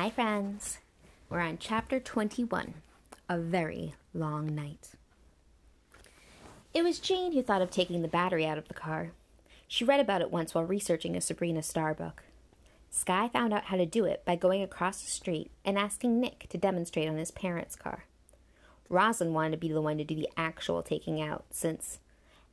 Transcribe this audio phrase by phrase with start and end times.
[0.00, 0.78] Hi, friends.
[1.28, 2.72] We're on chapter 21
[3.28, 4.92] A Very Long Night.
[6.72, 9.10] It was Jane who thought of taking the battery out of the car.
[9.68, 12.22] She read about it once while researching a Sabrina Starr book.
[12.88, 16.46] Sky found out how to do it by going across the street and asking Nick
[16.48, 18.06] to demonstrate on his parents' car.
[18.88, 21.98] Rosalind wanted to be the one to do the actual taking out, since,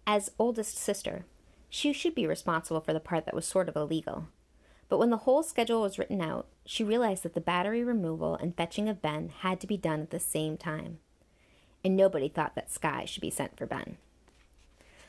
[0.05, 1.23] as oldest sister,
[1.69, 4.27] she should be responsible for the part that was sort of illegal.
[4.89, 8.55] But when the whole schedule was written out, she realized that the battery removal and
[8.55, 10.99] fetching of Ben had to be done at the same time.
[11.83, 13.95] And nobody thought that Sky should be sent for Ben.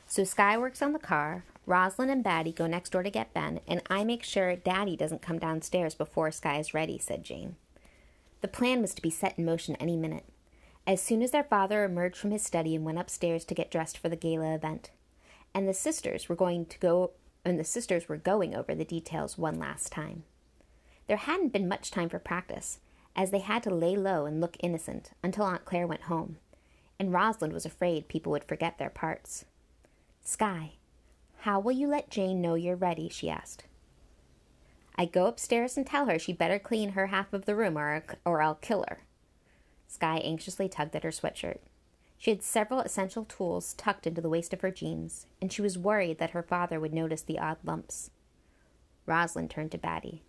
[0.07, 3.59] So Sky works on the car, Rosalind and Batty go next door to get Ben,
[3.67, 7.57] and I make sure Daddy doesn't come downstairs before Sky is ready, said Jane.
[8.39, 10.25] The plan was to be set in motion any minute.
[10.87, 13.97] As soon as their father emerged from his study and went upstairs to get dressed
[13.97, 14.91] for the gala event,
[15.53, 17.11] and the sisters were going to go
[17.43, 20.23] and the sisters were going over the details one last time.
[21.09, 22.81] There hadn't been much time for practice,
[23.15, 26.37] as they had to lay low and look innocent until Aunt Claire went home,
[26.99, 29.45] and Rosalind was afraid people would forget their parts.
[30.21, 30.73] Sky,
[31.39, 33.09] how will you let Jane know you're ready?
[33.09, 33.63] she asked.
[34.97, 38.03] I go upstairs and tell her she'd better clean her half of the room or,
[38.23, 38.99] or I'll kill her.
[39.87, 41.57] Sky anxiously tugged at her sweatshirt.
[42.19, 45.75] She had several essential tools tucked into the waist of her jeans, and she was
[45.75, 48.11] worried that her father would notice the odd lumps.
[49.07, 50.21] Rosalind turned to Batty.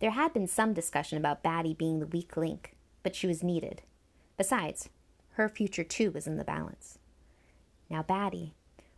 [0.00, 3.82] There had been some discussion about Batty being the weak link, but she was needed.
[4.36, 4.88] Besides,
[5.32, 6.98] her future too was in the balance.
[7.88, 8.54] Now, Batty,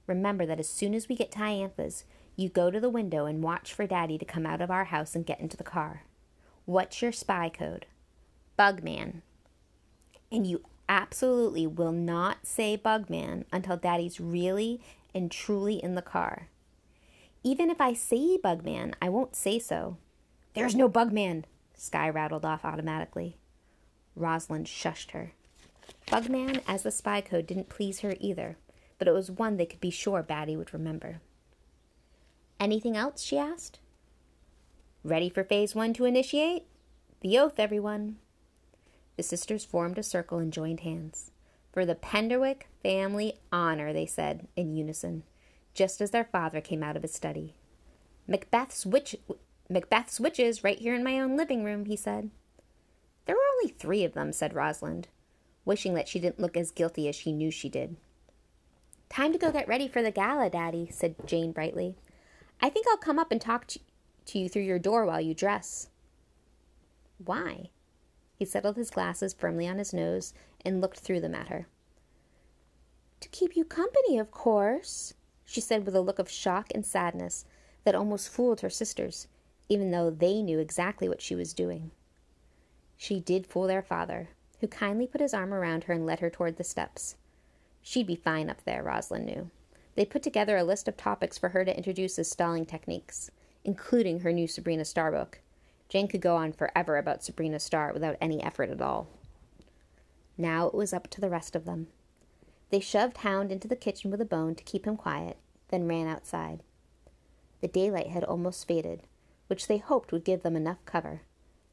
[0.06, 2.05] remember that as soon as we get to Iantha's,
[2.36, 5.14] you go to the window and watch for Daddy to come out of our house
[5.14, 6.05] and get into the car.
[6.64, 7.86] What's your spy code?
[8.58, 9.22] Bugman.
[10.30, 14.80] And you absolutely will not say Bugman until Daddy's really
[15.14, 16.48] and truly in the car.
[17.42, 19.97] Even if I say Bugman, I won't say so.
[20.57, 23.37] There's no Bugman, Sky rattled off automatically.
[24.15, 25.33] Rosalind shushed her.
[26.07, 28.57] Bugman as the spy code didn't please her either,
[28.98, 31.20] but it was one they could be sure Batty would remember.
[32.58, 33.20] Anything else?
[33.20, 33.80] she asked.
[35.05, 36.63] Ready for phase one to initiate?
[37.20, 38.17] The oath, everyone.
[39.19, 41.33] The sisters formed a circle and joined hands.
[41.70, 45.25] For the Penderwick family honor, they said in unison,
[45.75, 47.57] just as their father came out of his study.
[48.27, 49.17] Macbeth's witch
[49.69, 52.31] Macbeth's witches right here in my own living room, he said.
[53.27, 55.09] There were only three of them, said Rosalind,
[55.65, 57.97] wishing that she didn't look as guilty as she knew she did.
[59.09, 61.97] Time to go get ready for the gala, Daddy, said Jane brightly.
[62.61, 65.89] I think I'll come up and talk to you through your door while you dress.
[67.25, 67.71] Why?
[68.37, 70.35] He settled his glasses firmly on his nose
[70.65, 71.67] and looked through them at her.
[73.21, 77.45] To keep you company, of course, she said with a look of shock and sadness
[77.85, 79.29] that almost fooled her sisters,
[79.69, 81.91] even though they knew exactly what she was doing.
[82.97, 86.31] She did fool their father, who kindly put his arm around her and led her
[86.31, 87.17] toward the steps.
[87.83, 89.51] She'd be fine up there, Rosalind knew.
[89.95, 93.31] They put together a list of topics for her to introduce as stalling techniques,
[93.65, 95.41] including her new Sabrina Starr book,
[95.89, 99.09] Jane could go on forever about Sabrina Starr without any effort at all.
[100.37, 101.89] Now it was up to the rest of them.
[102.71, 105.37] They shoved Hound into the kitchen with a bone to keep him quiet,
[105.69, 106.63] then ran outside.
[107.61, 109.05] The daylight had almost faded,
[109.46, 111.23] which they hoped would give them enough cover.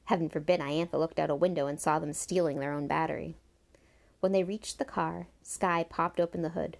[0.06, 3.38] Heaven forbid Iantha looked out a window and saw them stealing their own battery.
[4.19, 6.78] When they reached the car, Sky popped open the hood.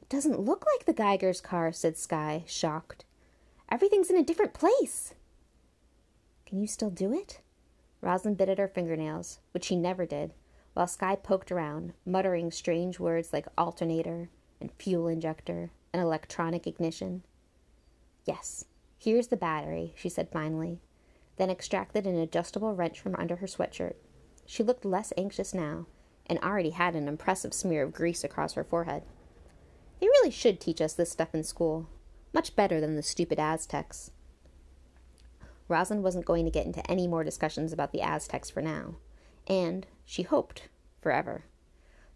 [0.00, 3.04] It doesn't look like the Geiger's car, said Sky, shocked.
[3.70, 5.14] Everything's in a different place.
[6.46, 7.40] Can you still do it?
[8.00, 10.34] Rosalind bit at her fingernails, which she never did,
[10.74, 14.28] while Sky poked around, muttering strange words like alternator
[14.60, 17.22] and fuel injector and electronic ignition.
[18.24, 18.64] Yes,
[19.02, 20.78] here's the battery, she said finally,
[21.36, 23.94] then extracted an adjustable wrench from under her sweatshirt.
[24.46, 25.86] She looked less anxious now,
[26.26, 29.02] and already had an impressive smear of grease across her forehead.
[30.00, 31.88] They really should teach us this stuff in school.
[32.32, 34.12] Much better than the stupid Aztecs.
[35.66, 38.96] Rosalind wasn't going to get into any more discussions about the Aztecs for now,
[39.48, 40.68] and, she hoped,
[41.00, 41.44] forever.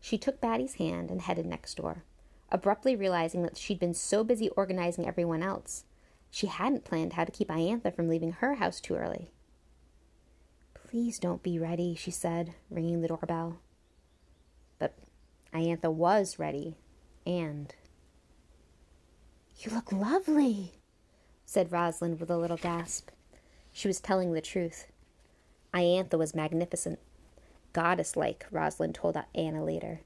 [0.00, 2.04] She took Batty's hand and headed next door,
[2.52, 5.84] abruptly realizing that she'd been so busy organizing everyone else,
[6.30, 9.30] she hadn't planned how to keep Iantha from leaving her house too early.
[10.74, 13.58] Please don't be ready, she said, ringing the doorbell.
[14.78, 14.94] But
[15.52, 16.76] Iantha was ready,
[17.26, 17.74] and.
[19.58, 20.74] You look lovely,
[21.44, 23.10] said Rosalind with a little gasp.
[23.72, 24.86] She was telling the truth.
[25.74, 26.98] Iantha was magnificent,
[27.72, 30.00] goddess like, Rosalind told Anna later,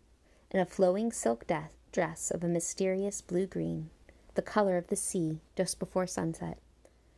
[0.50, 1.44] in a flowing silk
[1.92, 3.90] dress of a mysterious blue green,
[4.34, 6.58] the color of the sea just before sunset.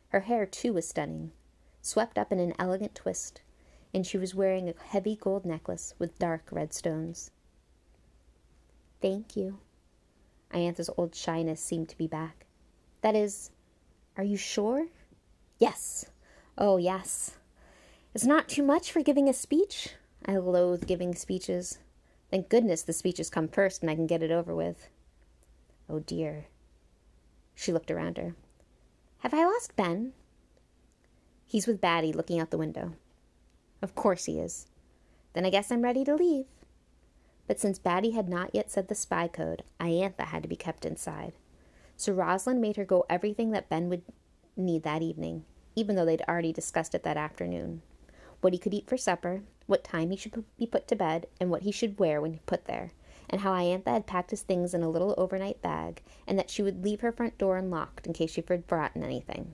[0.09, 1.31] Her hair, too, was stunning
[1.83, 3.41] swept up in an elegant twist,
[3.93, 7.29] and she was wearing a heavy gold necklace with dark red stones.
[9.01, 9.59] Thank you.
[10.53, 12.45] Iantha's old shyness seemed to be back.
[13.01, 13.51] That is,
[14.17, 14.87] are you sure?
[15.59, 16.05] Yes.
[16.57, 17.37] Oh, yes.
[18.15, 19.89] It's not too much for giving a speech.
[20.25, 21.79] I loathe giving speeches.
[22.31, 24.87] Thank goodness the speeches come first and I can get it over with.
[25.89, 26.45] Oh dear.
[27.55, 28.35] She looked around her.
[29.19, 30.13] Have I lost Ben?
[31.45, 32.93] He's with Batty looking out the window.
[33.81, 34.67] Of course he is.
[35.33, 36.45] Then I guess I'm ready to leave.
[37.47, 40.85] But since Batty had not yet said the spy code, Iantha had to be kept
[40.85, 41.33] inside.
[41.97, 44.03] So Rosalind made her go everything that Ben would
[44.55, 45.45] need that evening,
[45.75, 47.81] even though they'd already discussed it that afternoon.
[48.41, 51.49] What he could eat for supper, what time he should be put to bed, and
[51.49, 52.91] what he should wear when put there,
[53.29, 56.63] and how Iantha had packed his things in a little overnight bag, and that she
[56.63, 59.53] would leave her front door unlocked in case she had forgotten anything.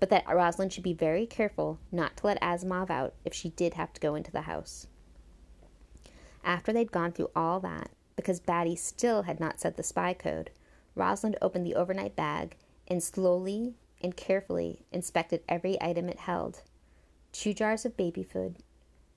[0.00, 3.74] But that Rosalind should be very careful not to let Asimov out if she did
[3.74, 4.86] have to go into the house.
[6.44, 10.50] After they'd gone through all that, because Batty still had not said the spy code,
[10.94, 12.56] Rosalind opened the overnight bag
[12.86, 16.62] and slowly and carefully inspected every item it held
[17.32, 18.56] two jars of baby food,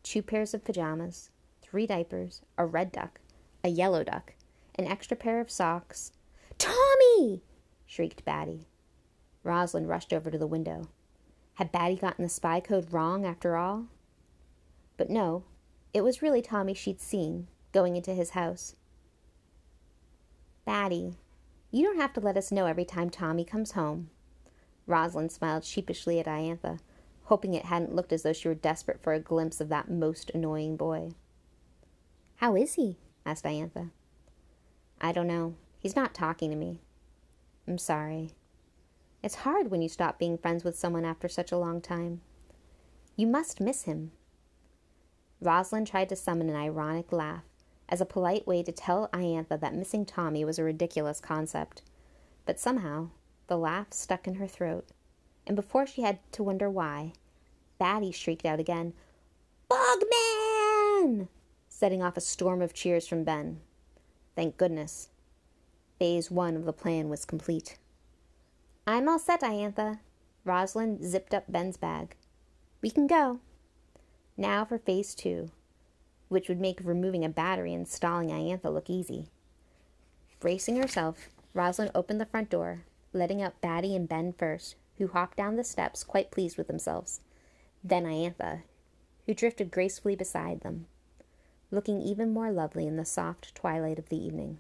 [0.04, 1.30] two pairs of pajamas,
[1.62, 3.21] three diapers, a red duck,
[3.64, 4.34] a yellow duck,
[4.76, 6.12] an extra pair of socks.
[6.58, 7.42] Tommy!
[7.86, 8.68] shrieked Batty.
[9.44, 10.88] Rosalind rushed over to the window.
[11.56, 13.88] Had Batty gotten the spy code wrong after all?
[14.98, 15.44] But no,
[15.94, 18.76] it was really Tommy she'd seen going into his house.
[20.66, 21.16] Batty,
[21.72, 24.10] you don't have to let us know every time Tommy comes home.
[24.88, 26.80] Rosalind smiled sheepishly at Iantha,
[27.26, 30.32] hoping it hadn't looked as though she were desperate for a glimpse of that most
[30.34, 31.12] annoying boy.
[32.38, 32.98] How is he?
[33.26, 33.92] Asked Iantha.
[35.00, 35.56] I don't know.
[35.80, 36.80] He's not talking to me.
[37.68, 38.32] I'm sorry.
[39.24, 42.22] It's hard when you stop being friends with someone after such a long time.
[43.16, 44.12] You must miss him.
[45.40, 47.44] Rosalind tried to summon an ironic laugh
[47.90, 51.82] as a polite way to tell Iantha that missing Tommy was a ridiculous concept.
[52.46, 53.10] But somehow
[53.48, 54.88] the laugh stuck in her throat,
[55.46, 57.14] and before she had to wonder why,
[57.78, 58.94] Batty shrieked out again,
[59.70, 61.28] Bugman!
[61.82, 63.60] Setting off a storm of cheers from Ben.
[64.36, 65.10] Thank goodness.
[65.98, 67.80] Phase one of the plan was complete.
[68.86, 69.98] I'm all set, Iantha.
[70.46, 72.16] Rosalind zipped up Ben's bag.
[72.84, 73.40] We can go.
[74.38, 75.50] Now for phase two,
[76.30, 79.30] which would make removing a battery and stalling Iantha look easy.
[80.40, 85.36] Bracing herself, Rosalind opened the front door, letting out Batty and Ben first, who hopped
[85.36, 87.22] down the steps quite pleased with themselves.
[87.84, 88.62] Then Iantha,
[89.26, 90.86] who drifted gracefully beside them,
[91.72, 94.60] looking even more lovely in the soft twilight of the evening.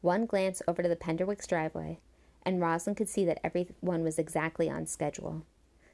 [0.00, 2.00] One glance over to the Penderwicks driveway,
[2.42, 5.44] and Rosalind could see that everyone was exactly on schedule.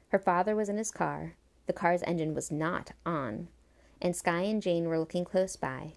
[0.09, 1.35] Her father was in his car,
[1.67, 3.49] the car's engine was not on,
[4.01, 5.93] and Sky and Jane were looking close by,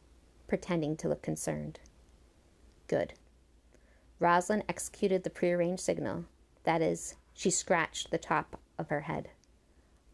[0.48, 1.78] pretending to look concerned.
[2.88, 3.14] Good.
[4.18, 6.24] Rosalind executed the prearranged signal.
[6.64, 9.30] That is, she scratched the top of her head.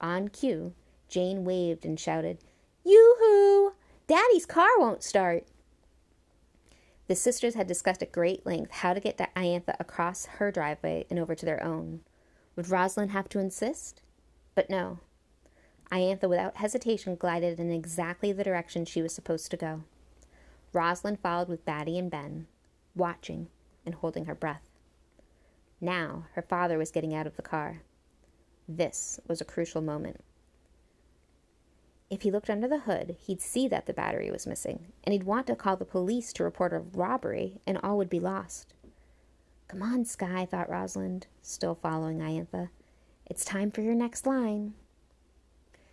[0.00, 0.74] On cue,
[1.08, 2.38] Jane waved and shouted,
[2.86, 3.72] Yoo-hoo!
[4.06, 5.44] Daddy's car won't start.
[7.08, 11.18] The sisters had discussed at great length how to get Iantha across her driveway and
[11.18, 12.02] over to their own.
[12.54, 14.02] Would Rosalind have to insist?
[14.54, 15.00] But no.
[15.90, 19.82] Iantha, without hesitation, glided in exactly the direction she was supposed to go.
[20.72, 22.46] Rosalind followed with Batty and Ben,
[22.94, 23.48] watching
[23.84, 24.70] and holding her breath.
[25.80, 27.82] Now her father was getting out of the car.
[28.68, 30.22] This was a crucial moment.
[32.08, 35.24] If he looked under the hood, he'd see that the battery was missing, and he'd
[35.24, 38.74] want to call the police to report a robbery, and all would be lost.
[39.66, 42.68] Come on, Sky, thought Rosalind, still following Iantha.
[43.26, 44.74] It's time for your next line.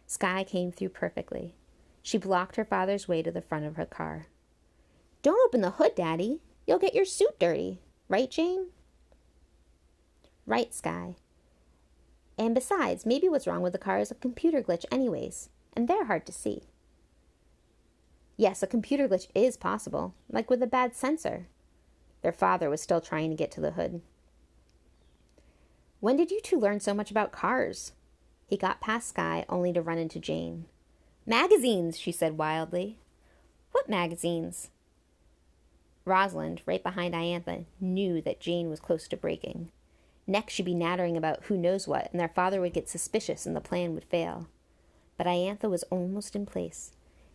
[0.05, 1.55] Sky came through perfectly.
[2.03, 4.27] She blocked her father's way to the front of her car.
[5.23, 6.41] Don't open the hood, Daddy.
[6.67, 7.79] You'll get your suit dirty.
[8.07, 8.67] Right, Jane?
[10.45, 11.15] Right, Sky.
[12.37, 16.05] And besides, maybe what's wrong with the car is a computer glitch, anyways, and they're
[16.05, 16.63] hard to see.
[18.37, 21.47] Yes, a computer glitch is possible, like with a bad sensor.
[22.21, 24.01] Their father was still trying to get to the hood.
[25.99, 27.93] When did you two learn so much about cars?
[28.47, 30.65] He got past Sky only to run into Jane.
[31.25, 32.97] Magazines, she said wildly.
[33.71, 34.69] What magazines?
[36.05, 39.71] Rosalind, right behind Iantha, knew that Jane was close to breaking.
[40.27, 43.55] Next, she'd be nattering about who knows what, and their father would get suspicious and
[43.55, 44.47] the plan would fail.
[45.17, 46.91] But Iantha was almost in place.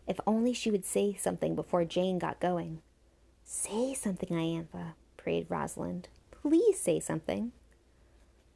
[0.06, 2.80] If only she would say something before Jane got going.
[3.44, 6.08] Say something, Iantha, prayed Rosalind.
[6.30, 7.52] Please say something.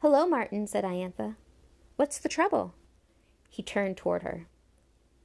[0.00, 1.36] Hello, Martin, said Iantha.
[1.96, 2.74] What's the trouble?
[3.48, 4.46] He turned toward her.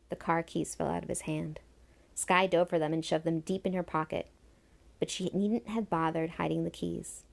[0.10, 1.60] The car keys fell out of his hand.
[2.14, 4.28] Sky dove for them and shoved them deep in her pocket,
[5.00, 7.24] but she needn't have bothered hiding the keys.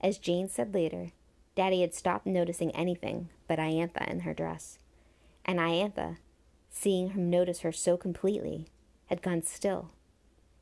[0.00, 1.12] As Jane said later,
[1.54, 4.78] Daddy had stopped noticing anything but Iantha in her dress,
[5.44, 6.18] and Iantha,
[6.70, 8.66] seeing him notice her so completely,
[9.06, 9.90] had gone still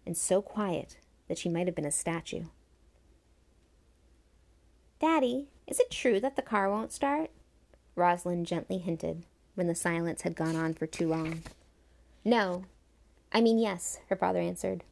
[0.07, 0.97] and so quiet
[1.29, 2.45] that she might have been a statue.
[5.01, 7.31] Daddy, is it true that the car won't start?
[7.95, 11.43] Rosalind gently hinted when the silence had gone on for too long.
[12.25, 12.65] No,
[13.33, 14.85] I mean, yes, her father answered,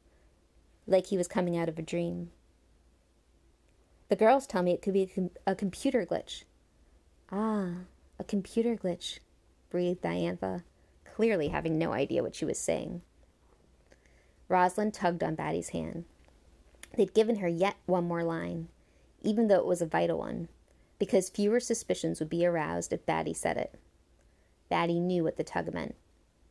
[0.86, 2.30] like he was coming out of a dream.
[4.08, 6.44] The girls tell me it could be a, com- a computer glitch.
[7.30, 7.70] Ah,
[8.18, 9.18] a computer glitch,
[9.70, 10.62] breathed Iantha,
[11.04, 13.02] clearly having no idea what she was saying.
[14.48, 16.04] Rosalind tugged on Batty's hand.
[16.96, 18.68] They'd given her yet one more line,
[19.22, 20.48] even though it was a vital one,
[20.98, 23.74] because fewer suspicions would be aroused if Batty said it.
[24.68, 25.94] Batty knew what the tug meant.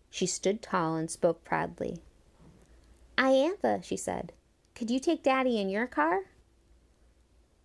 [0.10, 2.02] She stood tall and spoke proudly.
[3.18, 4.32] Iantha, she said,
[4.78, 6.26] could you take Daddy in your car?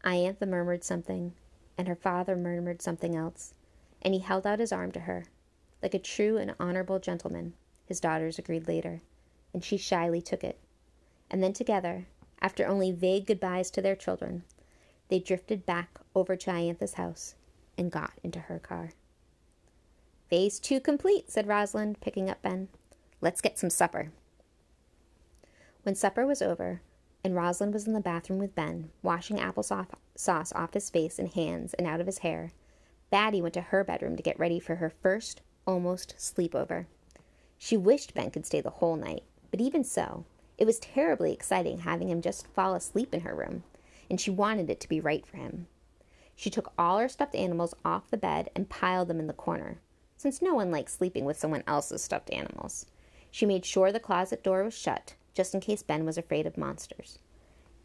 [0.03, 1.35] Iantha murmured something,
[1.77, 3.53] and her father murmured something else,
[4.01, 5.27] and he held out his arm to her.
[5.83, 9.03] Like a true and honorable gentleman, his daughters agreed later,
[9.53, 10.59] and she shyly took it.
[11.31, 12.07] And then together,
[12.41, 14.45] after only vague goodbyes to their children,
[15.09, 17.35] they drifted back over to Iantha's house
[17.77, 18.91] and got into her car.
[20.29, 22.69] Phase two complete, said Rosalind, picking up Ben.
[23.21, 24.13] Let's get some supper.
[25.83, 26.81] When supper was over,
[27.25, 31.75] and Rosalind was in the bathroom with Ben, washing applesauce off his face and hands
[31.75, 32.53] and out of his hair,
[33.11, 36.87] Batty went to her bedroom to get ready for her first, almost, sleepover.
[37.59, 40.25] She wished Ben could stay the whole night, but even so,
[40.59, 43.65] it was terribly exciting having him just fall asleep in her room,
[44.11, 45.67] and she wanted it to be right for him.
[46.35, 49.79] She took all her stuffed animals off the bed and piled them in the corner
[50.23, 52.87] since no one likes sleeping with someone else's stuffed animals.
[53.33, 56.57] She made sure the closet door was shut, just in case Ben was afraid of
[56.57, 57.19] monsters.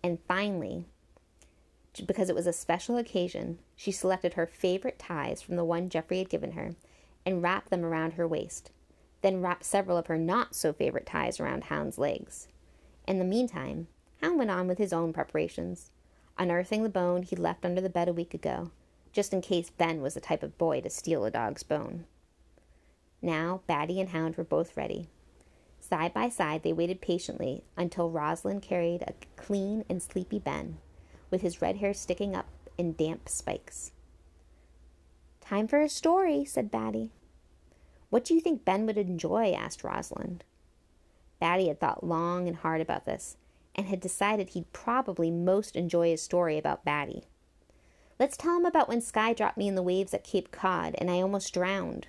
[0.03, 0.85] And finally,
[2.05, 6.19] because it was a special occasion, she selected her favorite ties from the one Jeffrey
[6.19, 6.75] had given her
[7.27, 8.71] and wrapped them around her waist,
[9.21, 12.47] then wrapped several of her not so favorite ties around Hound's legs.
[13.05, 13.89] In the meantime,
[14.21, 15.91] Hound went on with his own preparations,
[16.37, 18.71] unearthing the bone he'd left under the bed a week ago,
[19.11, 22.05] just in case Ben was the type of boy to steal a dog's bone.
[23.21, 25.09] Now Batty and Hound were both ready.
[25.81, 30.77] Side by side, they waited patiently until Rosalind carried a clean and sleepy Ben,
[31.29, 33.91] with his red hair sticking up in damp spikes.
[35.47, 37.09] Time for a story, said Batty.
[38.09, 39.53] What do you think Ben would enjoy?
[39.53, 40.43] asked Rosalind.
[41.39, 43.37] Batty had thought long and hard about this,
[43.73, 47.23] and had decided he'd probably most enjoy a story about Batty.
[48.19, 51.09] Let's tell him about when Sky dropped me in the waves at Cape Cod and
[51.09, 52.07] I almost drowned.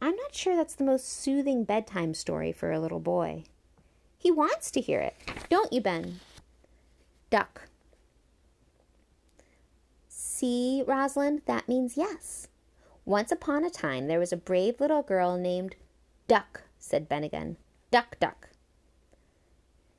[0.00, 3.42] I'm not sure that's the most soothing bedtime story for a little boy.
[4.16, 5.16] He wants to hear it,
[5.48, 6.20] don't you, Ben?
[7.28, 7.62] Duck.
[10.42, 12.48] See, Rosalind, that means yes.
[13.04, 15.76] Once upon a time there was a brave little girl named
[16.26, 17.58] Duck, said Ben again.
[17.92, 18.48] Duck, duck.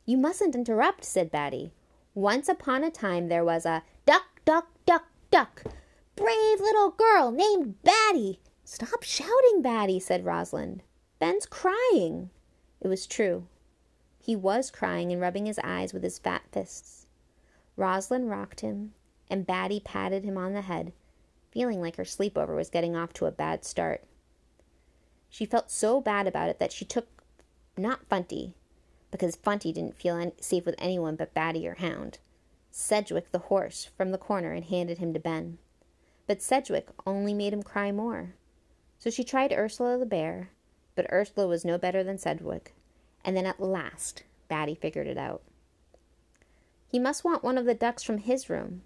[0.05, 1.71] You mustn't interrupt, said Batty.
[2.13, 5.63] Once upon a time there was a duck, duck, duck, duck.
[6.17, 8.41] Brave little girl named Batty.
[8.65, 10.83] Stop shouting, Batty, said Rosalind.
[11.19, 12.31] Ben's crying.
[12.81, 13.47] It was true.
[14.19, 17.05] He was crying and rubbing his eyes with his fat fists.
[17.77, 18.91] Rosalind rocked him,
[19.29, 20.93] and Batty patted him on the head,
[21.51, 24.03] feeling like her sleepover was getting off to a bad start.
[25.29, 27.07] She felt so bad about it that she took
[27.77, 28.53] not Funty,
[29.11, 32.19] because Funty didn't feel safe with anyone but Batty or Hound,
[32.71, 35.57] Sedgwick the horse from the corner and handed him to Ben.
[36.27, 38.35] But Sedgwick only made him cry more.
[38.99, 40.49] So she tried Ursula the bear,
[40.95, 42.73] but Ursula was no better than Sedgwick,
[43.25, 45.41] and then at last Batty figured it out.
[46.87, 48.83] He must want one of the ducks from his room.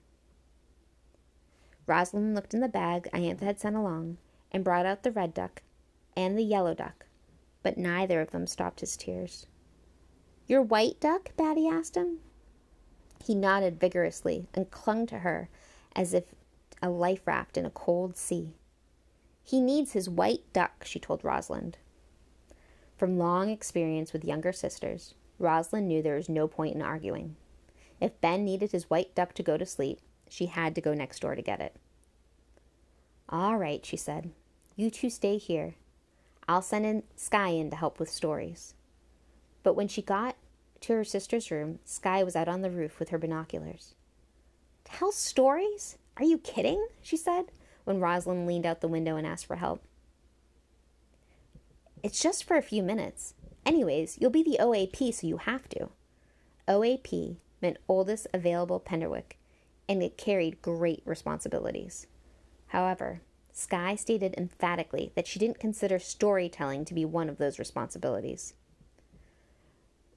[1.88, 4.18] Rosalind looked in the bag Iantha had sent along
[4.52, 5.62] and brought out the red duck
[6.16, 7.06] and the yellow duck,
[7.64, 9.48] but neither of them stopped his tears.
[10.48, 11.36] Your white duck?
[11.38, 12.20] Batty asked him.
[13.24, 15.50] He nodded vigorously and clung to her
[15.96, 16.26] as if
[16.82, 18.54] a life raft in a cold sea.
[19.44, 21.78] He needs his white duck, she told Rosalind.
[22.98, 27.36] From long experience with younger sisters, Rosalind knew there was no point in arguing.
[28.02, 31.20] If Ben needed his white duck to go to sleep, she had to go next
[31.20, 31.76] door to get it.
[33.30, 34.32] All right, she said.
[34.76, 35.76] You two stay here.
[36.48, 38.74] I'll send in Sky in to help with stories.
[39.64, 40.38] But when she got
[40.82, 43.96] to her sister's room, Sky was out on the roof with her binoculars.
[44.86, 45.98] Tell stories?
[46.16, 46.88] Are you kidding?
[47.02, 47.46] she said
[47.84, 49.84] when Rosalind leaned out the window and asked for help.
[52.04, 53.34] It's just for a few minutes.
[53.66, 55.90] Anyways, you'll be the OAP, so you have to.
[56.68, 59.38] OAP meant oldest available Penderwick,
[59.88, 62.08] and it carried great responsibilities.
[62.68, 68.54] However, Sky stated emphatically that she didn't consider storytelling to be one of those responsibilities.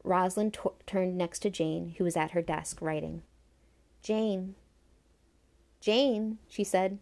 [0.05, 3.23] Rosalind t- turned next to Jane, who was at her desk writing.
[4.03, 4.57] Jane.
[5.81, 6.99] Jane, she said.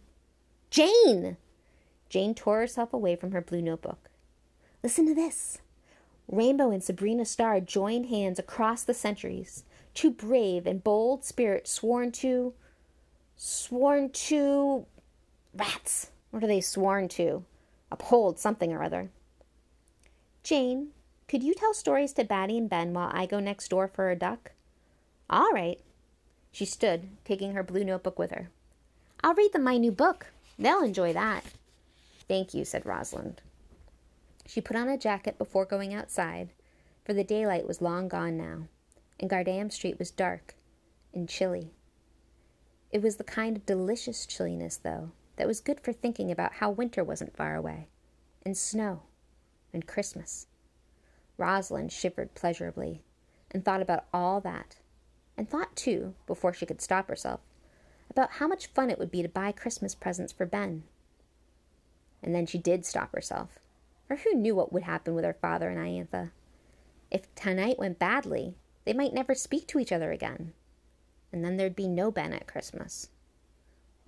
[0.69, 1.37] Jane!
[2.09, 4.09] Jane tore herself away from her blue notebook.
[4.83, 5.59] Listen to this.
[6.27, 9.63] Rainbow and Sabrina Starr joined hands across the centuries.
[9.93, 12.53] Two brave and bold spirit sworn to.
[13.35, 14.85] sworn to.
[15.53, 16.11] rats.
[16.31, 17.43] What are they sworn to?
[17.91, 19.09] Uphold something or other.
[20.43, 20.89] Jane,
[21.27, 24.15] could you tell stories to Batty and Ben while I go next door for a
[24.15, 24.51] duck?
[25.29, 25.79] All right.
[26.51, 28.49] She stood, taking her blue notebook with her.
[29.23, 30.27] I'll read them my new book.
[30.57, 31.43] They'll enjoy that.
[32.27, 33.41] Thank you, said Rosalind.
[34.45, 36.49] She put on a jacket before going outside,
[37.05, 38.67] for the daylight was long gone now,
[39.19, 40.55] and Gardam Street was dark
[41.13, 41.71] and chilly.
[42.91, 46.71] It was the kind of delicious chilliness, though, that was good for thinking about how
[46.71, 47.87] winter wasn't far away,
[48.45, 49.03] and snow,
[49.73, 50.47] and Christmas.
[51.37, 53.03] Rosalind shivered pleasurably,
[53.51, 54.77] and thought about all that,
[55.37, 57.41] and thought, too, before she could stop herself,
[58.09, 60.83] about how much fun it would be to buy Christmas presents for Ben.
[62.23, 63.59] And then she did stop herself,
[64.07, 66.31] for who knew what would happen with her father and Iantha?
[67.11, 68.55] If tonight went badly,
[68.89, 70.51] they might never speak to each other again,
[71.31, 73.09] and then there'd be no Ben at Christmas.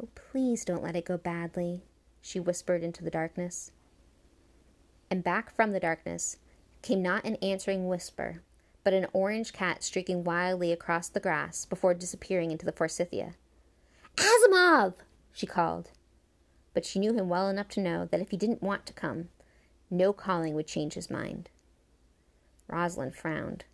[0.02, 1.84] Oh, please don't let it go badly,
[2.20, 3.74] she whispered into the darkness.
[5.12, 6.38] And back from the darkness
[6.82, 8.42] came not an answering whisper,
[8.84, 13.36] but an orange cat streaking wildly across the grass before disappearing into the forsythia.
[14.18, 14.96] Asimov!
[15.32, 15.92] she called.
[16.74, 19.30] But she knew him well enough to know that if he didn't want to come,
[19.92, 21.52] no calling would change his mind.
[22.68, 23.66] Rosalind frowned.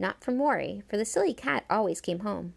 [0.00, 2.54] Not from worry, for the silly cat always came home,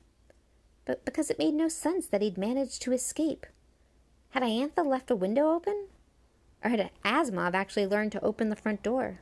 [0.86, 3.46] but because it made no sense that he'd managed to escape.
[4.30, 5.88] Had Iantha left a window open?
[6.64, 9.20] Or had Asimov actually learned to open the front door?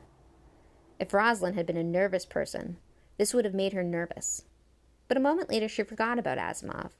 [1.00, 2.76] If Rosalind had been a nervous person,
[3.18, 4.44] this would have made her nervous.
[5.08, 6.92] But a moment later she forgot about Asimov,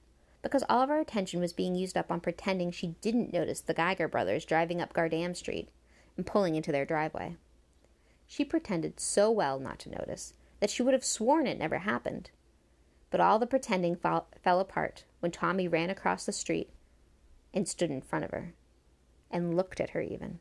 [0.43, 3.75] because all of her attention was being used up on pretending she didn't notice the
[3.75, 5.69] Geiger brothers driving up Gardam Street
[6.17, 7.37] and pulling into their driveway.
[8.27, 12.31] She pretended so well not to notice that she would have sworn it never happened.
[13.11, 16.71] But all the pretending fall, fell apart when Tommy ran across the street
[17.53, 18.55] and stood in front of her,
[19.29, 20.39] and looked at her even.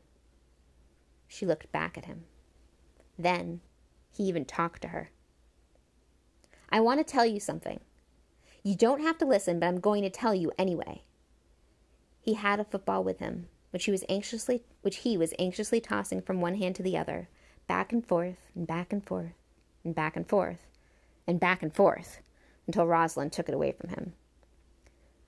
[1.26, 2.22] She looked back at him.
[3.18, 3.62] Then
[4.12, 5.10] he even talked to her.
[6.70, 7.80] I want to tell you something.
[8.62, 11.02] You don't have to listen, but I'm going to tell you anyway.
[12.20, 16.22] He had a football with him, which he was anxiously which he was anxiously tossing
[16.22, 17.28] from one hand to the other,
[17.66, 19.32] back and forth, and back and forth,
[19.84, 20.66] and back and forth,
[21.26, 22.20] and back and forth
[22.66, 24.12] until Rosalind took it away from him.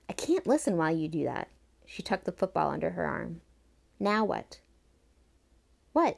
[0.09, 1.49] I can't listen while you do that.
[1.85, 3.41] She tucked the football under her arm.
[3.99, 4.59] Now what?
[5.93, 6.17] What?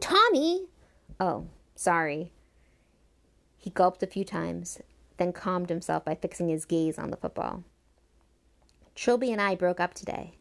[0.00, 0.66] Tommy!
[1.18, 2.32] Oh, sorry.
[3.56, 4.80] He gulped a few times,
[5.16, 7.64] then calmed himself by fixing his gaze on the football.
[8.94, 10.36] Trilby and I broke up today.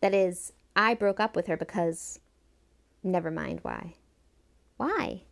[0.00, 2.18] That is, I broke up with her because.
[3.02, 3.94] Never mind why.
[4.76, 5.22] Why?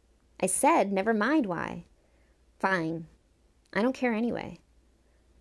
[0.41, 1.85] I said, never mind why.
[2.59, 3.07] Fine.
[3.73, 4.59] I don't care anyway.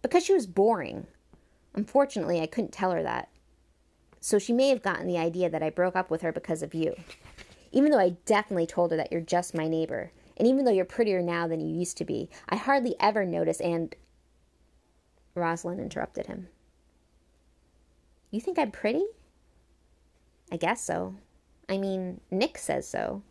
[0.02, 1.08] Because she was boring.
[1.74, 3.30] Unfortunately, I couldn't tell her that.
[4.20, 6.74] So she may have gotten the idea that I broke up with her because of
[6.74, 6.96] you.
[7.72, 10.12] Even though I definitely told her that you're just my neighbor.
[10.38, 13.62] And even though you're prettier now than you used to be, I hardly ever notice
[13.62, 13.96] and.
[15.36, 16.48] Rosalind interrupted him.
[18.32, 19.06] You think I'm pretty?
[20.52, 21.16] I guess so.
[21.68, 23.24] I mean, Nick says so.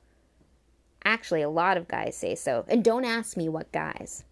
[1.09, 2.67] Actually, a lot of guys say so.
[2.69, 4.25] And don't ask me what guys.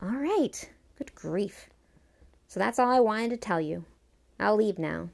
[0.00, 0.70] All right.
[0.96, 1.68] Good grief.
[2.46, 3.84] So that's all I wanted to tell you.
[4.38, 5.08] I'll leave now.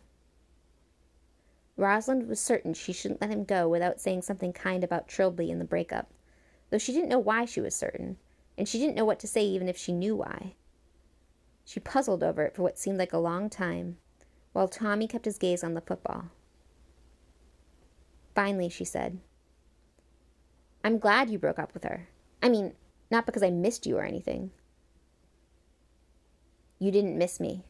[1.79, 5.59] Rosalind was certain she shouldn't let him go without saying something kind about Trilby in
[5.59, 6.11] the breakup,
[6.69, 8.19] though she didn't know why she was certain,
[8.59, 10.53] and she didn't know what to say even if she knew why.
[11.65, 13.97] She puzzled over it for what seemed like a long time,
[14.53, 16.27] while Tommy kept his gaze on the football.
[18.35, 19.19] Finally, she said,
[20.87, 22.07] I'm glad you broke up with her.
[22.41, 22.75] I mean,
[23.11, 24.53] not because I missed you or anything.
[26.79, 27.65] You didn't miss me.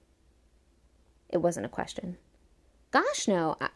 [1.31, 2.19] It wasn't a question.
[2.91, 3.57] Gosh, no.
[3.59, 3.71] I,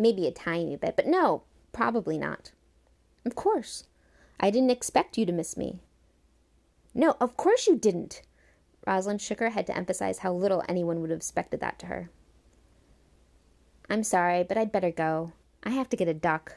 [0.00, 2.50] Maybe a tiny bit, but no, probably not.
[3.24, 3.84] Of course.
[4.40, 5.78] I didn't expect you to miss me.
[6.92, 8.22] No, of course you didn't.
[8.88, 12.10] Rosalind shook her head to emphasize how little anyone would have expected that to her.
[13.88, 15.32] I'm sorry, but I'd better go.
[15.62, 16.56] I have to get a duck.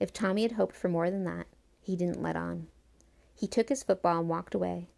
[0.00, 1.46] If Tommy had hoped for more than that,
[1.78, 2.68] he didn't let on.
[3.34, 4.88] He took his football and walked away,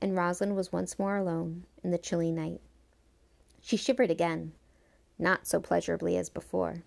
[0.00, 2.60] and Rosalind was once more alone in the chilly night.
[3.60, 4.52] She shivered again,
[5.18, 6.84] not so pleasurably as before,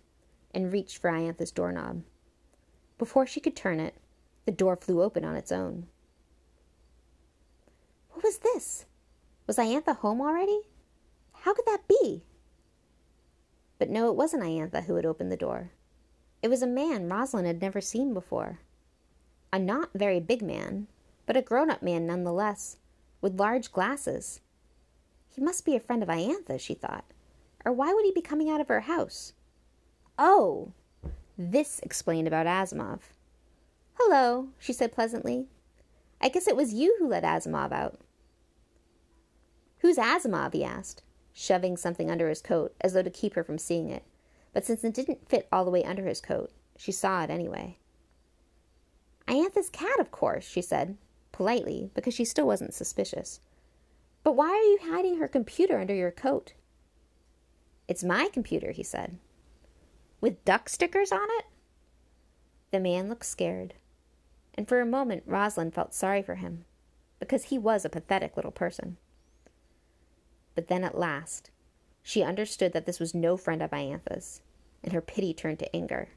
[0.53, 2.03] and reached for Iantha's doorknob.
[2.97, 3.95] Before she could turn it,
[4.45, 5.87] the door flew open on its own.
[8.11, 8.85] What was this?
[9.47, 10.61] Was Iantha home already?
[11.33, 12.23] How could that be?
[13.77, 15.71] But no, it wasn't Iantha who had opened the door.
[16.41, 18.59] It was a man Rosalind had never seen before.
[19.51, 20.87] A not very big man,
[21.25, 22.77] but a grown up man nonetheless,
[23.21, 24.41] with large glasses.
[25.27, 27.05] He must be a friend of Iantha, she thought,
[27.65, 29.33] or why would he be coming out of her house?
[30.17, 30.73] Oh,
[31.37, 32.99] this explained about Asimov.
[33.95, 35.47] Hello, she said pleasantly.
[36.21, 37.99] I guess it was you who let Asimov out.
[39.79, 40.53] Who's Asimov?
[40.53, 44.03] he asked shoving something under his coat as though to keep her from seeing it.
[44.53, 47.77] But since it didn't fit all the way under his coat, she saw it anyway.
[49.27, 50.97] Iantha's cat, of course, she said,
[51.31, 53.41] politely, because she still wasn't suspicious.
[54.23, 56.53] But why are you hiding her computer under your coat?
[57.87, 59.17] It's my computer, he said.
[60.19, 61.45] With duck stickers on it?
[62.71, 63.75] The man looked scared,
[64.55, 66.65] and for a moment Rosalind felt sorry for him,
[67.19, 68.97] because he was a pathetic little person.
[70.55, 71.51] But then at last,
[72.09, 74.41] she understood that this was no friend of Iantha's,
[74.83, 76.09] and her pity turned to anger.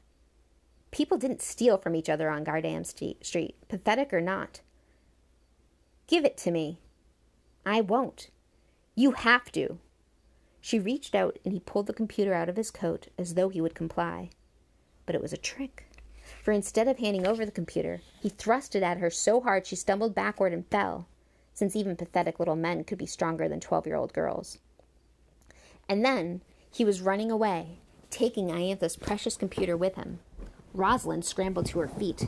[0.89, 4.61] People didn't steal from each other on Gardam Street, pathetic or not.
[6.07, 6.79] Give it to me.
[7.63, 8.31] I won't.
[8.95, 9.77] You have to.
[10.59, 13.61] She reached out and he pulled the computer out of his coat as though he
[13.61, 14.31] would comply.
[15.05, 15.85] But it was a trick.
[16.41, 19.75] For instead of handing over the computer, he thrust it at her so hard she
[19.75, 21.07] stumbled backward and fell
[21.53, 24.57] since even pathetic little men could be stronger than 12 year old girls.
[25.87, 26.41] And then
[26.71, 30.19] he was running away, taking Iantha's precious computer with him.
[30.73, 32.27] Rosalind scrambled to her feet.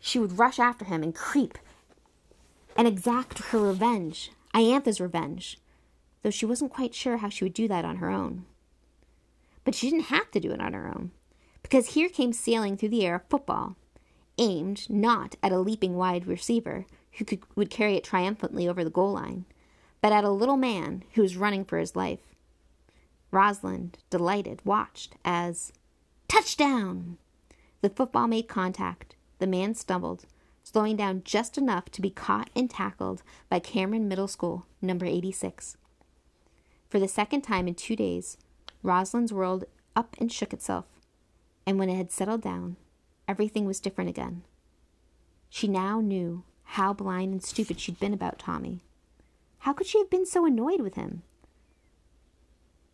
[0.00, 1.58] She would rush after him and creep
[2.76, 5.58] and exact her revenge, Iantha's revenge,
[6.22, 8.44] though she wasn't quite sure how she would do that on her own.
[9.64, 11.12] But she didn't have to do it on her own,
[11.62, 13.76] because here came sailing through the air a football,
[14.38, 18.90] aimed not at a leaping wide receiver, who could, would carry it triumphantly over the
[18.90, 19.44] goal line,
[20.00, 22.31] but at a little man who was running for his life.
[23.32, 25.72] Rosalind, delighted, watched as
[26.28, 27.16] touchdown!
[27.80, 29.16] The football made contact.
[29.38, 30.26] The man stumbled,
[30.62, 35.78] slowing down just enough to be caught and tackled by Cameron Middle School, number 86.
[36.90, 38.36] For the second time in two days,
[38.82, 39.64] Rosalind's world
[39.96, 40.84] up and shook itself,
[41.66, 42.76] and when it had settled down,
[43.26, 44.42] everything was different again.
[45.48, 48.80] She now knew how blind and stupid she'd been about Tommy.
[49.60, 51.22] How could she have been so annoyed with him?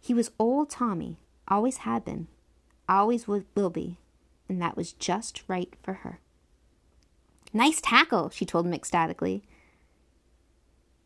[0.00, 2.28] He was old Tommy, always had been,
[2.88, 3.98] always will be,
[4.48, 6.20] and that was just right for her.
[7.52, 9.42] Nice tackle, she told him ecstatically.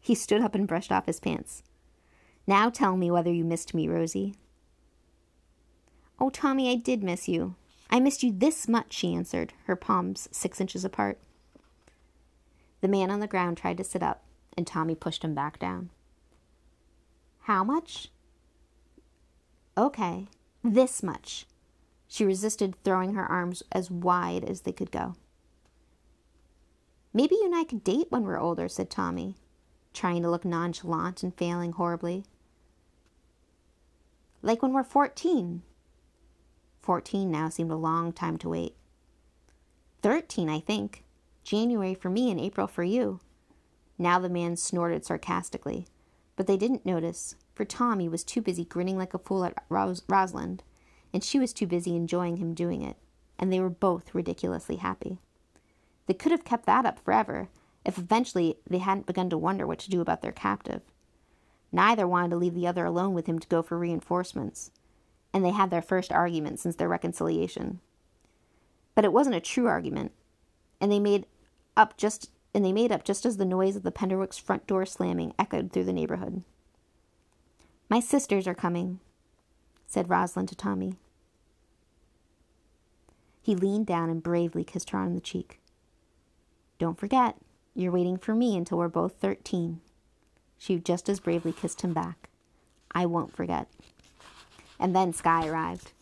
[0.00, 1.62] He stood up and brushed off his pants.
[2.46, 4.34] Now tell me whether you missed me, Rosie.
[6.18, 7.54] Oh, Tommy, I did miss you.
[7.90, 11.18] I missed you this much, she answered, her palms six inches apart.
[12.80, 14.24] The man on the ground tried to sit up,
[14.56, 15.90] and Tommy pushed him back down.
[17.42, 18.08] How much?
[19.76, 20.28] Okay,
[20.62, 21.46] this much.
[22.06, 25.14] She resisted throwing her arms as wide as they could go.
[27.14, 29.36] Maybe you and I could date when we're older, said Tommy,
[29.94, 32.24] trying to look nonchalant and failing horribly.
[34.42, 35.62] Like when we're fourteen.
[36.80, 38.74] Fourteen now seemed a long time to wait.
[40.02, 41.04] Thirteen, I think.
[41.44, 43.20] January for me and April for you.
[43.98, 45.86] Now the man snorted sarcastically,
[46.36, 50.02] but they didn't notice, for Tommy was too busy grinning like a fool at Ros-
[50.08, 50.62] Rosalind,
[51.12, 52.96] and she was too busy enjoying him doing it,
[53.38, 55.18] and they were both ridiculously happy.
[56.06, 57.48] They could have kept that up forever
[57.84, 60.82] if eventually they hadn't begun to wonder what to do about their captive.
[61.70, 64.70] Neither wanted to leave the other alone with him to go for reinforcements,
[65.32, 67.80] and they had their first argument since their reconciliation.
[68.94, 70.12] But it wasn't a true argument,
[70.80, 71.26] and they made
[71.76, 74.84] up just and they made up just as the noise of the Penderwicks' front door
[74.84, 76.42] slamming echoed through the neighborhood.
[77.92, 79.00] My sisters are coming,
[79.86, 80.94] said Rosalind to Tommy.
[83.42, 85.60] He leaned down and bravely kissed her on the cheek.
[86.78, 87.36] Don't forget,
[87.74, 89.82] you're waiting for me until we're both thirteen.
[90.56, 92.30] She just as bravely kissed him back.
[92.92, 93.68] I won't forget.
[94.80, 95.92] And then Sky arrived.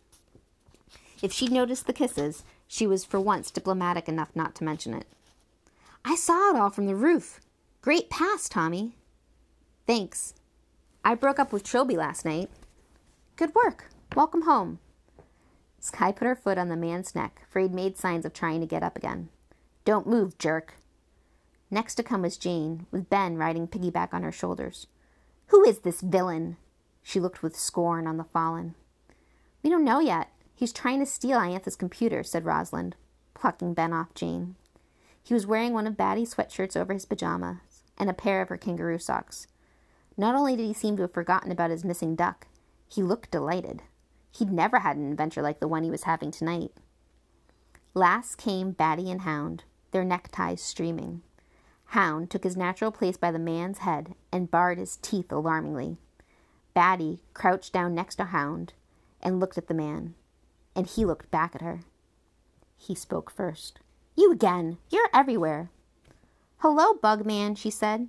[1.20, 5.06] If she'd noticed the kisses, she was for once diplomatic enough not to mention it.
[6.04, 7.40] I saw it all from the roof.
[7.82, 8.92] Great pass, Tommy.
[9.88, 10.34] Thanks.
[11.02, 12.50] I broke up with Trilby last night.
[13.36, 13.86] Good work.
[14.14, 14.80] Welcome home.
[15.78, 18.66] Sky put her foot on the man's neck, for he'd made signs of trying to
[18.66, 19.30] get up again.
[19.86, 20.74] Don't move, jerk.
[21.70, 24.88] Next to come was Jane, with Ben riding piggyback on her shoulders.
[25.46, 26.58] Who is this villain?
[27.02, 28.74] She looked with scorn on the fallen.
[29.62, 30.28] We don't know yet.
[30.54, 32.94] He's trying to steal Iantha's computer, said Rosalind,
[33.32, 34.56] plucking Ben off Jane.
[35.22, 38.58] He was wearing one of Batty's sweatshirts over his pajamas and a pair of her
[38.58, 39.46] kangaroo socks.
[40.20, 42.46] Not only did he seem to have forgotten about his missing duck,
[42.86, 43.80] he looked delighted.
[44.30, 46.72] He'd never had an adventure like the one he was having tonight.
[47.94, 51.22] Last came Batty and Hound, their neckties streaming.
[51.86, 55.96] Hound took his natural place by the man's head and bared his teeth alarmingly.
[56.74, 58.74] Batty crouched down next to Hound
[59.22, 60.14] and looked at the man,
[60.76, 61.80] and he looked back at her.
[62.76, 63.80] He spoke first.
[64.18, 64.76] You again!
[64.90, 65.70] You're everywhere!
[66.58, 68.08] Hello, Bugman, she said.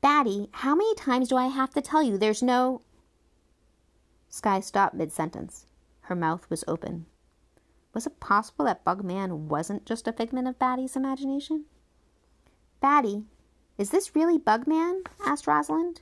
[0.00, 2.82] Batty, how many times do I have to tell you there's no.
[4.28, 5.66] Sky stopped mid sentence.
[6.02, 7.06] Her mouth was open.
[7.94, 11.64] Was it possible that Bugman wasn't just a figment of Batty's imagination?
[12.80, 13.24] Batty,
[13.76, 15.06] is this really Bugman?
[15.24, 16.00] asked Rosalind.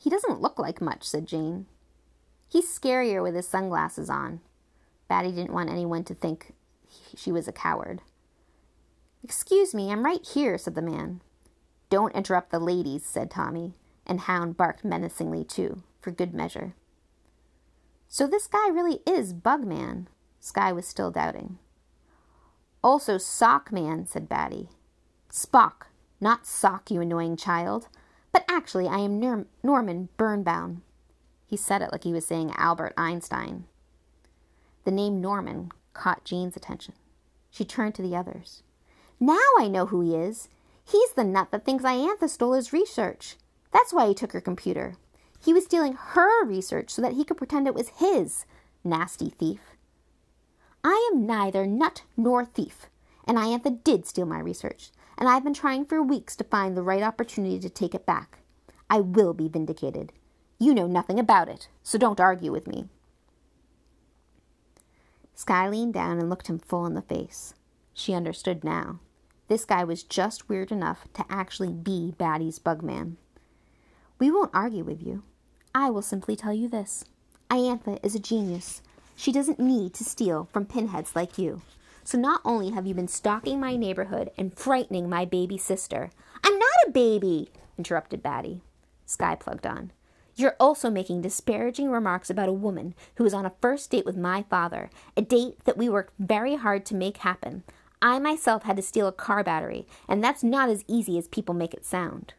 [0.00, 1.66] He doesn't look like much, said Jane.
[2.48, 4.40] He's scarier with his sunglasses on.
[5.08, 6.54] Batty didn't want anyone to think
[7.16, 8.00] she was a coward.
[9.24, 11.20] Excuse me, I'm right here, said the man.
[11.90, 13.74] Don't interrupt the ladies, said Tommy,
[14.06, 16.74] and Hound barked menacingly too, for good measure.
[18.08, 20.06] So this guy really is Bugman.
[20.40, 21.58] Sky was still doubting.
[22.82, 24.68] Also Sockman, said Batty.
[25.30, 25.88] Spock,
[26.20, 27.88] not Sock, you annoying child.
[28.32, 30.82] But actually, I am Norman Birnbaum.
[31.46, 33.64] He said it like he was saying Albert Einstein.
[34.84, 36.94] The name Norman caught Jane's attention.
[37.50, 38.62] She turned to the others.
[39.18, 40.48] Now I know who he is.
[40.90, 43.36] He's the nut that thinks Iantha stole his research.
[43.72, 44.94] That's why he took her computer.
[45.38, 48.46] He was stealing her research so that he could pretend it was his.
[48.82, 49.60] Nasty thief.
[50.82, 52.86] I am neither nut nor thief,
[53.26, 56.82] and Iantha did steal my research, and I've been trying for weeks to find the
[56.82, 58.38] right opportunity to take it back.
[58.88, 60.12] I will be vindicated.
[60.58, 62.86] You know nothing about it, so don't argue with me.
[65.34, 67.52] Sky leaned down and looked him full in the face.
[67.92, 69.00] She understood now.
[69.48, 73.16] This guy was just weird enough to actually be Batty's bugman.
[74.18, 75.22] We won't argue with you.
[75.74, 77.04] I will simply tell you this.
[77.50, 78.82] Iantha is a genius.
[79.16, 81.62] She doesn't need to steal from pinheads like you.
[82.04, 86.10] So not only have you been stalking my neighborhood and frightening my baby sister.
[86.44, 88.62] I'm not a baby, interrupted Batty.
[89.06, 89.92] Sky plugged on.
[90.36, 94.16] You're also making disparaging remarks about a woman who was on a first date with
[94.16, 97.64] my father, a date that we worked very hard to make happen.
[98.00, 101.54] I myself had to steal a car battery, and that's not as easy as people
[101.54, 102.34] make it sound.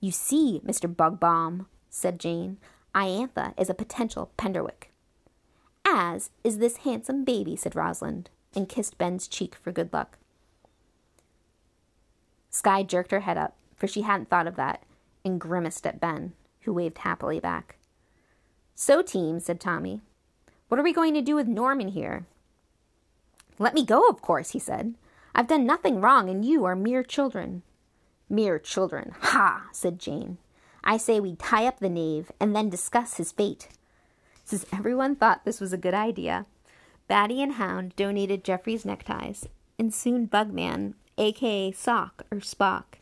[0.00, 0.92] You see, Mr.
[0.92, 2.58] Bugbomb, said Jane,
[2.94, 4.90] Iantha is a potential Penderwick.
[5.84, 10.18] As is this handsome baby, said Rosalind, and kissed Ben's cheek for good luck.
[12.50, 14.82] Sky jerked her head up, for she hadn't thought of that,
[15.24, 16.32] and grimaced at Ben
[16.62, 17.76] who waved happily back.
[18.74, 20.00] So, team, said Tommy,
[20.68, 22.26] what are we going to do with Norman here?
[23.58, 24.94] Let me go, of course, he said.
[25.34, 27.62] I've done nothing wrong, and you are mere children.
[28.28, 30.38] Mere children, ha, said Jane.
[30.84, 33.68] I say we tie up the knave and then discuss his fate.
[34.44, 36.46] Since everyone thought this was a good idea,
[37.08, 42.98] Batty and Hound donated Jeffrey's neckties, and soon Bugman, aka Sock or Spock,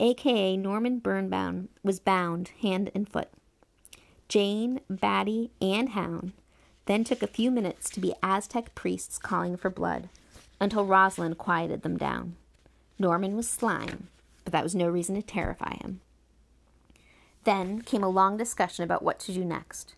[0.00, 3.30] aka Norman Birnbaum, was bound hand and foot.
[4.28, 6.32] Jane, Batty, and Hound
[6.86, 10.08] then took a few minutes to be Aztec priests calling for blood
[10.60, 12.36] until Rosalind quieted them down.
[12.98, 14.08] Norman was slime,
[14.44, 16.00] but that was no reason to terrify him.
[17.44, 19.94] Then came a long discussion about what to do next.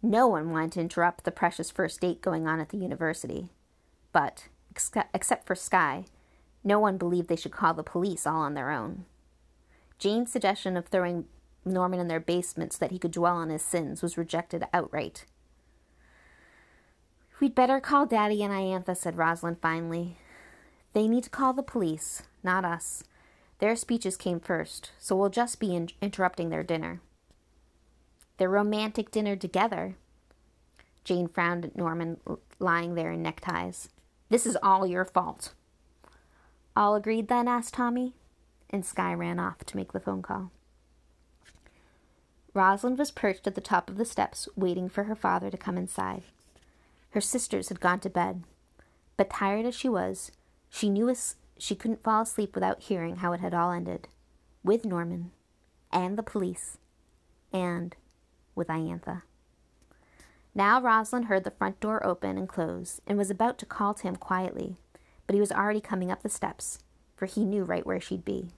[0.00, 3.50] No one wanted to interrupt the precious first date going on at the university.
[4.12, 4.48] But,
[5.14, 6.06] except for Sky,
[6.64, 9.04] no one believed they should call the police all on their own.
[9.98, 11.26] Jane's suggestion of throwing
[11.64, 15.26] Norman in their basement so that he could dwell on his sins was rejected outright.
[17.42, 20.16] We'd better call Daddy and Ianthe, said Rosalind finally.
[20.92, 23.02] They need to call the police, not us.
[23.58, 27.00] Their speeches came first, so we'll just be in- interrupting their dinner.
[28.36, 29.96] Their romantic dinner together.
[31.02, 32.20] Jane frowned at Norman
[32.60, 33.88] lying there in neckties.
[34.28, 35.52] This is all your fault.
[36.76, 37.48] All agreed then?
[37.48, 38.14] asked Tommy
[38.70, 40.52] and Sky ran off to make the phone call.
[42.54, 45.76] Rosalind was perched at the top of the steps, waiting for her father to come
[45.76, 46.22] inside.
[47.12, 48.44] Her sisters had gone to bed,
[49.16, 50.32] but tired as she was,
[50.68, 51.14] she knew
[51.58, 54.08] she couldn't fall asleep without hearing how it had all ended
[54.64, 55.32] with Norman,
[55.90, 56.78] and the police,
[57.52, 57.96] and
[58.54, 59.22] with Iantha.
[60.54, 64.02] Now Rosalind heard the front door open and close and was about to call to
[64.04, 64.76] him quietly,
[65.26, 66.78] but he was already coming up the steps,
[67.16, 68.50] for he knew right where she'd be.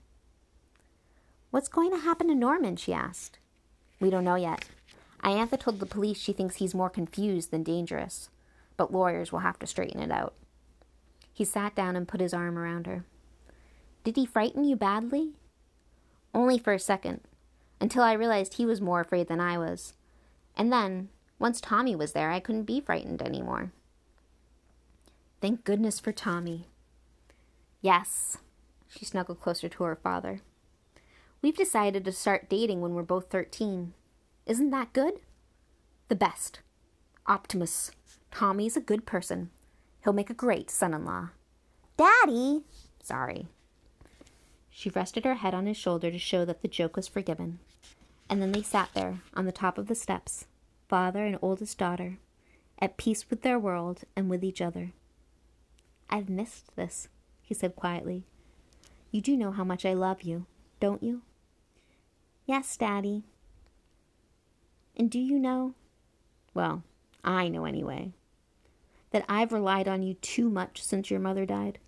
[1.51, 2.75] What's going to happen to Norman?
[2.75, 3.39] she asked.
[3.99, 4.65] We don't know yet.
[5.23, 8.29] Iantha told the police she thinks he's more confused than dangerous,
[8.77, 10.33] but lawyers will have to straighten it out.
[11.33, 13.05] He sat down and put his arm around her.
[14.03, 15.33] Did he frighten you badly?
[16.33, 17.21] Only for a second,
[17.81, 19.93] until I realized he was more afraid than I was.
[20.55, 21.09] And then,
[21.39, 23.71] once Tommy was there, I couldn't be frightened anymore.
[25.41, 26.67] Thank goodness for Tommy.
[27.81, 28.37] Yes.
[28.87, 30.39] She snuggled closer to her father.
[31.41, 33.93] We've decided to start dating when we're both 13.
[34.45, 35.19] Isn't that good?
[36.07, 36.61] The best.
[37.27, 37.91] Optimus.
[38.35, 39.49] Tommy's a good person.
[40.03, 41.29] He'll make a great son in law.
[41.95, 42.63] Daddy!
[43.01, 43.47] Sorry.
[44.69, 47.59] She rested her head on his shoulder to show that the joke was forgiven.
[48.29, 50.47] And then they sat there, on the top of the steps,
[50.89, 52.17] father and oldest daughter,
[52.77, 54.91] at peace with their world and with each other.
[56.09, 57.07] I've missed this,
[57.41, 58.25] he said quietly.
[59.11, 60.45] You do know how much I love you,
[60.81, 61.21] don't you?
[62.45, 63.23] Yes, Daddy.
[64.93, 65.73] And do you know?
[66.53, 66.83] Well,
[67.23, 68.11] I know anyway.
[69.15, 71.79] That I've relied on you too much since your mother died.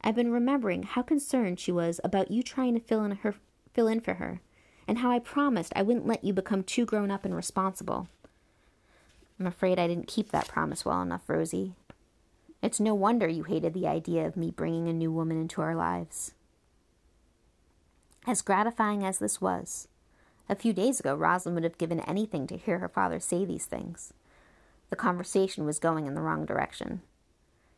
[0.00, 3.34] I've been remembering how concerned she was about you trying to fill in her
[3.74, 4.40] fill in for her
[4.88, 8.08] and how I promised I wouldn't let you become too grown up and responsible.
[9.38, 11.74] I'm afraid I didn't keep that promise well enough, Rosie.
[12.62, 15.74] It's no wonder you hated the idea of me bringing a new woman into our
[15.74, 16.32] lives.
[18.26, 19.88] As gratifying as this was,
[20.48, 23.66] a few days ago Rosalind would have given anything to hear her father say these
[23.66, 24.14] things.
[24.90, 27.02] The conversation was going in the wrong direction.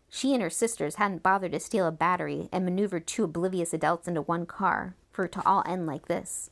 [0.09, 4.09] She and her sisters hadn't bothered to steal a battery and maneuvered two oblivious adults
[4.09, 6.51] into one car for it to all end like this.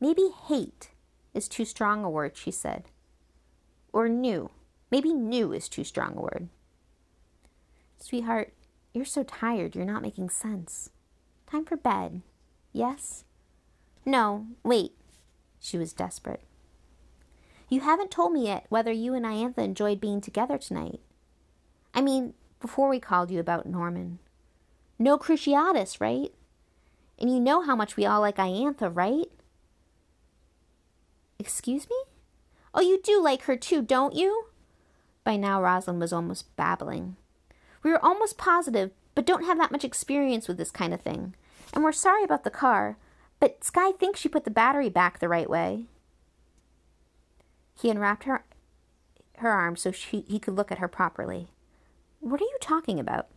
[0.00, 0.90] Maybe hate
[1.34, 2.84] is too strong a word, she said.
[3.92, 4.50] Or new.
[4.90, 6.48] Maybe new is too strong a word.
[7.98, 8.54] Sweetheart,
[8.94, 10.90] you're so tired you're not making sense.
[11.46, 12.22] Time for bed.
[12.72, 13.24] Yes?
[14.06, 14.92] No, wait.
[15.60, 16.47] She was desperate.
[17.68, 21.00] You haven't told me yet whether you and Iantha enjoyed being together tonight.
[21.94, 24.18] I mean, before we called you about Norman.
[24.98, 26.32] No Cruciatus, right?
[27.18, 29.30] And you know how much we all like Iantha, right?
[31.38, 31.96] Excuse me?
[32.74, 34.46] Oh, you do like her too, don't you?
[35.24, 37.16] By now, Rosalind was almost babbling.
[37.82, 41.34] We were almost positive, but don't have that much experience with this kind of thing.
[41.74, 42.96] And we're sorry about the car,
[43.40, 45.86] but Sky thinks she put the battery back the right way.
[47.80, 48.44] He unwrapped her,
[49.36, 51.48] her arm so she, he could look at her properly.
[52.20, 53.28] What are you talking about?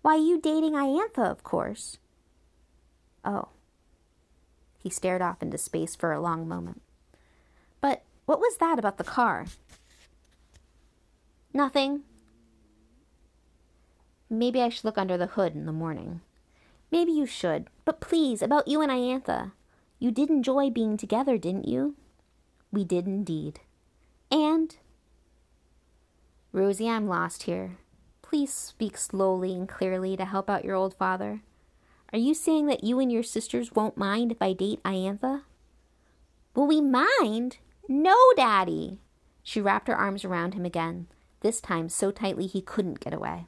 [0.00, 1.98] Why, you dating Iantha, of course.
[3.24, 3.48] Oh.
[4.78, 6.82] He stared off into space for a long moment.
[7.80, 9.46] But what was that about the car?
[11.52, 12.02] Nothing.
[14.30, 16.22] Maybe I should look under the hood in the morning.
[16.90, 17.68] Maybe you should.
[17.84, 19.52] But please, about you and Iantha.
[19.98, 21.94] You did enjoy being together, didn't you?
[22.72, 23.60] We did indeed.
[24.30, 24.74] And.
[26.52, 27.78] Rosie, I'm lost here.
[28.22, 31.42] Please speak slowly and clearly to help out your old father.
[32.12, 35.42] Are you saying that you and your sisters won't mind if I date Iantha?
[36.54, 37.58] Will we mind?
[37.88, 38.98] No, Daddy!
[39.42, 41.08] She wrapped her arms around him again,
[41.40, 43.46] this time so tightly he couldn't get away.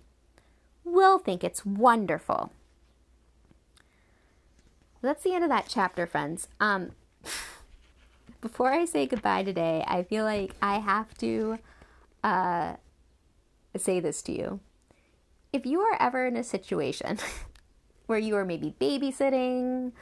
[0.85, 2.53] We'll think it's wonderful.
[5.03, 6.49] That's the end of that chapter, friends.
[6.59, 6.93] Um,
[8.45, 11.59] before I say goodbye today, I feel like I have to
[12.23, 12.75] uh,
[13.75, 14.61] say this to you.
[15.51, 17.19] If you are ever in a situation
[18.07, 19.93] where you are maybe babysitting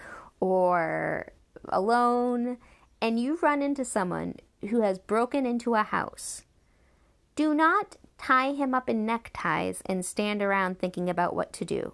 [0.41, 1.31] or
[1.69, 2.59] alone
[3.01, 4.35] and you run into someone
[4.71, 6.43] who has broken into a house,
[7.37, 11.93] do not tie him up in neckties and stand around thinking about what to do.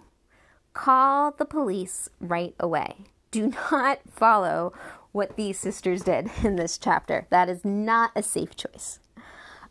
[0.73, 3.05] Call the police right away.
[3.31, 4.73] Do not follow
[5.13, 7.27] what these sisters did in this chapter.
[7.31, 9.01] That is not a safe choice.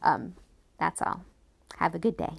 [0.02, 0.36] Um,
[0.80, 1.24] that's all.
[1.78, 2.38] Have a good day.